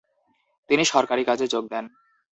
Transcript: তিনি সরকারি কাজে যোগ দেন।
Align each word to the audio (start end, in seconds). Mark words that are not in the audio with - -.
তিনি 0.69 0.83
সরকারি 0.85 1.23
কাজে 1.25 1.45
যোগ 1.47 1.63
দেন। 1.69 1.85